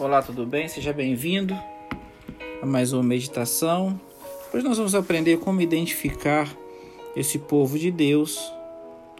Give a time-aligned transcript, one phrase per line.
[0.00, 0.68] Olá, tudo bem?
[0.68, 1.58] Seja bem-vindo
[2.62, 4.00] a mais uma meditação.
[4.54, 6.48] Hoje nós vamos aprender como identificar
[7.16, 8.40] esse povo de Deus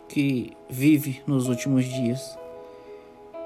[0.09, 2.39] que vive nos últimos dias.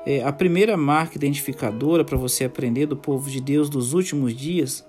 [0.05, 4.85] É, a primeira marca identificadora para você aprender do povo de Deus dos últimos dias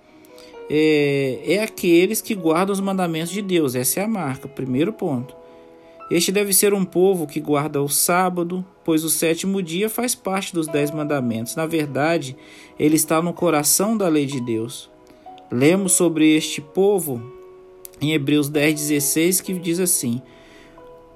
[0.69, 3.73] é, é aqueles que guardam os mandamentos de Deus.
[3.73, 5.33] Essa é a marca, primeiro ponto.
[6.11, 10.53] Este deve ser um povo que guarda o sábado, pois o sétimo dia faz parte
[10.53, 11.55] dos dez mandamentos.
[11.55, 12.35] Na verdade,
[12.77, 14.89] ele está no coração da lei de Deus.
[15.51, 17.21] Lemos sobre este povo
[18.01, 20.21] em Hebreus 10,16 que diz assim: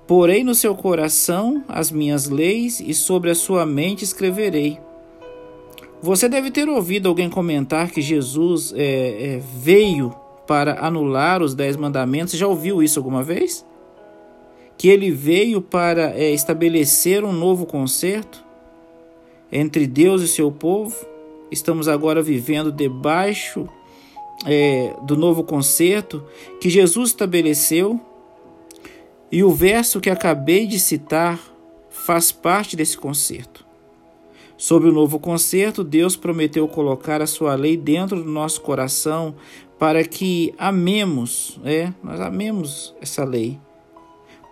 [0.08, 4.80] Porei no seu coração as minhas leis e sobre a sua mente escreverei.
[6.02, 10.16] Você deve ter ouvido alguém comentar que Jesus é, é, veio
[10.46, 12.36] para anular os dez mandamentos.
[12.36, 13.66] Já ouviu isso alguma vez?
[14.78, 18.44] Que ele veio para é, estabelecer um novo concerto
[19.52, 20.96] entre Deus e seu povo.
[21.50, 23.68] Estamos agora vivendo debaixo
[24.46, 26.24] é, do novo concerto
[26.62, 28.00] que Jesus estabeleceu.
[29.32, 31.40] E o verso que acabei de citar
[31.90, 33.66] faz parte desse concerto.
[34.58, 39.36] Sobre o novo concerto, Deus prometeu colocar a sua lei dentro do nosso coração
[39.78, 43.60] para que amemos, é, nós amemos essa lei.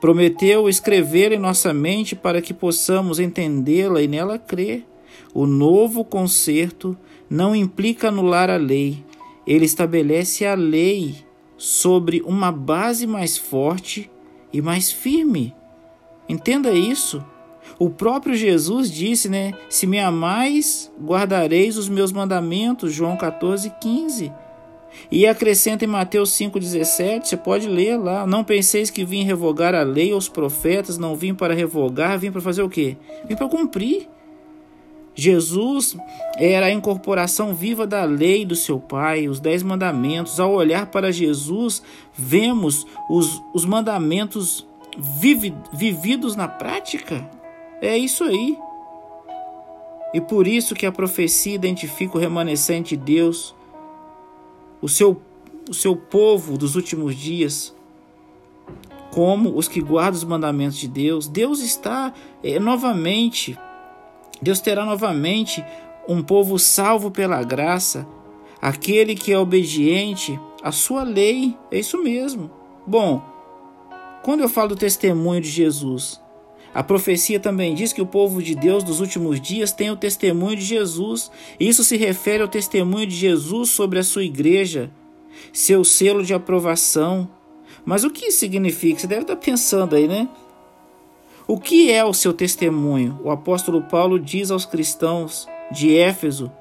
[0.05, 4.85] Prometeu escrever em nossa mente para que possamos entendê-la e nela crer.
[5.33, 6.95] O novo concerto
[7.27, 9.03] não implica anular a lei,
[9.47, 11.15] ele estabelece a lei
[11.57, 14.11] sobre uma base mais forte
[14.53, 15.55] e mais firme.
[16.29, 17.25] Entenda isso.
[17.79, 19.55] O próprio Jesus disse, né?
[19.67, 22.93] Se me amais, guardareis os meus mandamentos.
[22.93, 24.31] João 14, 15.
[25.11, 28.25] E acrescenta em Mateus 5,17, você pode ler lá.
[28.25, 32.31] Não penseis que vim revogar a lei ou os profetas, não vim para revogar, vim
[32.31, 32.97] para fazer o quê?
[33.27, 34.07] Vim para cumprir.
[35.15, 35.95] Jesus
[36.37, 40.39] era a incorporação viva da lei do seu Pai, os dez mandamentos.
[40.39, 41.81] Ao olhar para Jesus,
[42.13, 47.27] vemos os, os mandamentos vivi, vividos na prática.
[47.81, 48.57] É isso aí.
[50.13, 53.55] E por isso que a profecia identifica o remanescente de Deus
[54.81, 55.21] o seu,
[55.69, 57.75] o seu povo dos últimos dias
[59.15, 61.25] como os que guardam os mandamentos de Deus.
[61.25, 62.13] Deus está
[62.43, 63.57] é, novamente,
[64.41, 65.63] Deus terá novamente
[66.05, 68.05] um povo salvo pela graça,
[68.61, 71.57] aquele que é obediente à sua lei.
[71.71, 72.51] É isso mesmo.
[72.85, 73.23] Bom,
[74.21, 76.19] quando eu falo do testemunho de Jesus,
[76.75, 80.57] a profecia também diz que o povo de Deus dos últimos dias tem o testemunho
[80.57, 81.31] de Jesus.
[81.57, 84.91] Isso se refere ao testemunho de Jesus sobre a sua igreja,
[85.53, 87.29] seu selo de aprovação.
[87.85, 88.99] Mas o que isso significa?
[88.99, 90.27] Você deve estar pensando aí, né?
[91.47, 93.21] O que é o seu testemunho?
[93.23, 96.51] O apóstolo Paulo diz aos cristãos de Éfeso,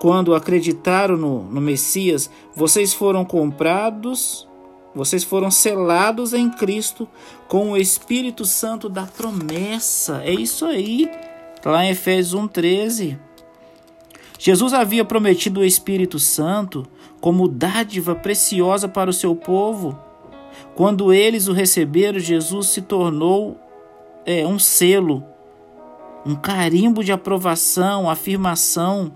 [0.00, 4.48] quando acreditaram no, no Messias, vocês foram comprados
[4.94, 7.08] vocês foram selados em Cristo
[7.46, 10.22] com o Espírito Santo da promessa.
[10.24, 11.08] É isso aí.
[11.54, 13.18] Está lá em Efésios 1,13.
[14.38, 16.86] Jesus havia prometido o Espírito Santo
[17.20, 19.96] como dádiva preciosa para o seu povo.
[20.74, 23.58] Quando eles o receberam, Jesus se tornou
[24.24, 25.22] é, um selo,
[26.24, 29.12] um carimbo de aprovação, afirmação,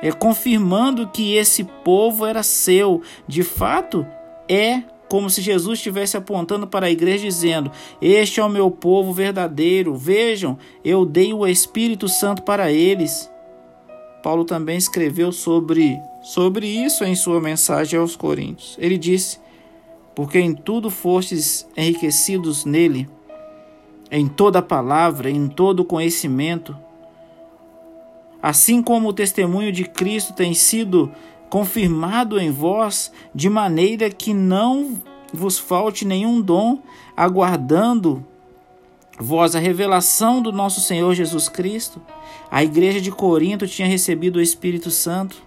[0.00, 3.02] é, confirmando que esse povo era seu.
[3.26, 4.06] De fato,
[4.48, 7.70] é como se Jesus estivesse apontando para a igreja dizendo:
[8.00, 9.94] Este é o meu povo verdadeiro.
[9.94, 13.30] Vejam, eu dei o Espírito Santo para eles.
[14.22, 18.76] Paulo também escreveu sobre, sobre isso em sua mensagem aos Coríntios.
[18.78, 19.38] Ele disse:
[20.14, 23.08] Porque em tudo fostes enriquecidos nele,
[24.10, 26.76] em toda palavra, em todo conhecimento,
[28.42, 31.12] assim como o testemunho de Cristo tem sido
[31.54, 35.00] confirmado em vós, de maneira que não
[35.32, 36.80] vos falte nenhum dom,
[37.16, 38.26] aguardando
[39.20, 42.02] vós a revelação do nosso Senhor Jesus Cristo.
[42.50, 45.44] A igreja de Corinto tinha recebido o Espírito Santo.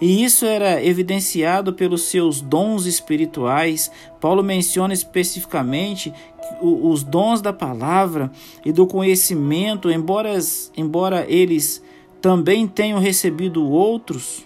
[0.00, 3.88] E isso era evidenciado pelos seus dons espirituais.
[4.20, 6.12] Paulo menciona especificamente
[6.60, 8.32] os dons da palavra
[8.64, 10.36] e do conhecimento, embora,
[10.76, 11.80] embora eles
[12.20, 14.44] também tenham recebido outros,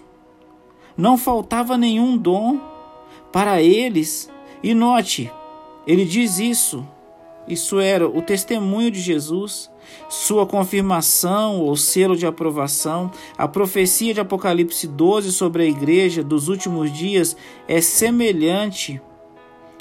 [0.97, 2.59] não faltava nenhum dom
[3.31, 4.29] para eles.
[4.63, 5.31] E note,
[5.85, 6.85] ele diz isso.
[7.47, 9.71] Isso era o testemunho de Jesus,
[10.09, 13.09] sua confirmação ou selo de aprovação.
[13.37, 18.99] A profecia de Apocalipse 12 sobre a igreja dos últimos dias é semelhante,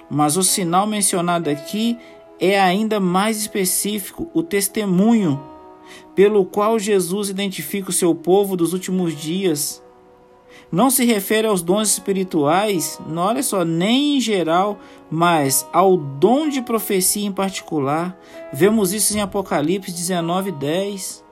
[0.09, 1.99] mas o sinal mencionado aqui
[2.39, 5.43] é ainda mais específico: o testemunho.
[6.15, 9.83] pelo qual Jesus identifica o seu povo dos últimos dias
[10.71, 14.79] não se refere aos dons espirituais, não, olha só, nem em geral,
[15.11, 18.19] mas ao dom de profecia em particular.
[18.53, 21.25] Vemos isso em Apocalipse 19, 10.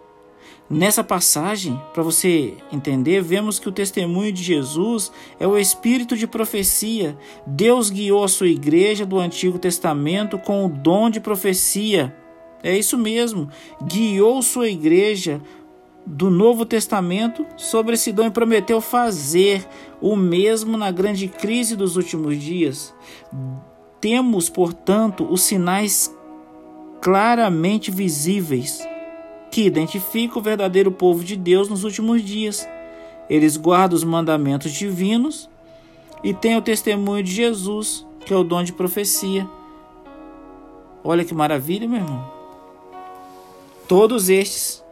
[0.71, 6.27] Nessa passagem, para você entender, vemos que o testemunho de Jesus é o espírito de
[6.27, 7.19] profecia.
[7.47, 12.17] Deus guiou a sua igreja do Antigo Testamento com o dom de profecia.
[12.63, 13.51] É isso mesmo,
[13.85, 15.43] guiou sua igreja
[16.07, 19.67] do Novo Testamento sobre esse dom e prometeu fazer
[20.01, 22.95] o mesmo na grande crise dos últimos dias.
[24.01, 26.15] Temos, portanto, os sinais
[27.01, 28.87] claramente visíveis
[29.51, 32.69] que identificam o verdadeiro povo de Deus nos últimos dias.
[33.31, 35.49] Eles guardam os mandamentos divinos
[36.23, 39.49] e têm o testemunho de Jesus, que é o dom de profecia.
[41.03, 42.31] Olha que maravilha, meu irmão.
[43.89, 44.84] Todos estes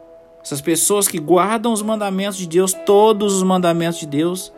[0.43, 4.51] essas pessoas que guardam os mandamentos de Deus, todos os mandamentos de Deus,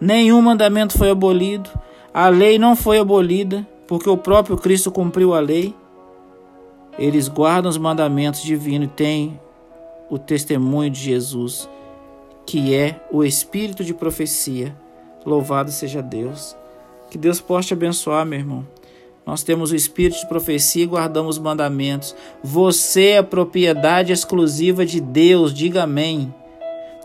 [0.00, 1.70] nenhum mandamento foi abolido,
[2.12, 5.74] a lei não foi abolida, porque o próprio Cristo cumpriu a lei.
[6.98, 9.40] Eles guardam os mandamentos divinos e têm
[10.10, 11.68] o testemunho de Jesus,
[12.44, 14.76] que é o espírito de profecia.
[15.24, 16.56] Louvado seja Deus.
[17.10, 18.66] Que Deus possa te abençoar, meu irmão.
[19.26, 22.14] Nós temos o espírito de profecia e guardamos os mandamentos.
[22.42, 26.34] Você é propriedade exclusiva de Deus, diga amém.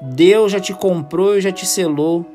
[0.02, 2.26] Deus já te comprou e já te selou.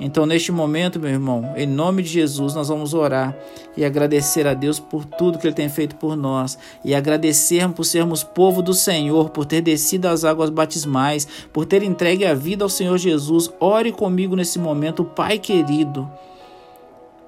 [0.00, 3.36] Então, neste momento, meu irmão, em nome de Jesus, nós vamos orar
[3.76, 7.84] e agradecer a Deus por tudo que Ele tem feito por nós e agradecermos por
[7.84, 12.64] sermos povo do Senhor, por ter descido as águas batismais, por ter entregue a vida
[12.64, 13.52] ao Senhor Jesus.
[13.60, 16.10] Ore comigo nesse momento, Pai querido.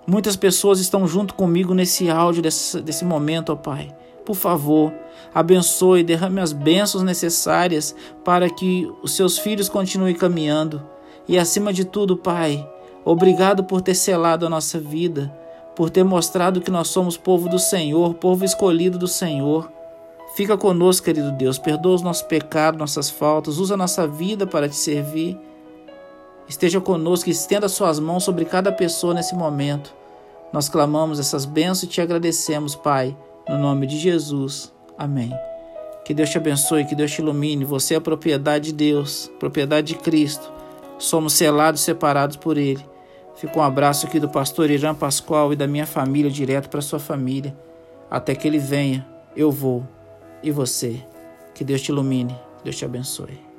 [0.07, 3.95] Muitas pessoas estão junto comigo nesse áudio, desse, desse momento, ó Pai.
[4.25, 4.93] Por favor,
[5.35, 7.95] abençoe, derrame as bênçãos necessárias
[8.25, 10.83] para que os seus filhos continuem caminhando.
[11.29, 12.69] E acima de tudo, Pai,
[13.05, 15.33] obrigado por ter selado a nossa vida,
[15.77, 19.71] por ter mostrado que nós somos povo do Senhor, povo escolhido do Senhor.
[20.35, 24.69] Fica conosco, querido Deus, perdoa os nossos pecados, nossas faltas, usa a nossa vida para
[24.69, 25.39] te servir.
[26.49, 29.95] Esteja conosco e estenda suas mãos sobre cada pessoa nesse momento.
[30.53, 33.17] Nós clamamos essas bênçãos e te agradecemos, Pai,
[33.49, 34.73] no nome de Jesus.
[34.99, 35.33] Amém.
[36.05, 37.65] Que Deus te abençoe, que Deus te ilumine.
[37.65, 40.53] Você é propriedade de Deus, propriedade de Cristo.
[40.99, 42.85] Somos selados e separados por Ele.
[43.35, 46.99] Fica um abraço aqui do pastor Irã Pascoal e da minha família direto para sua
[46.99, 47.57] família.
[48.11, 49.87] Até que ele venha, eu vou.
[50.43, 51.03] E você.
[51.55, 52.37] Que Deus te ilumine.
[52.63, 53.52] Deus te abençoe.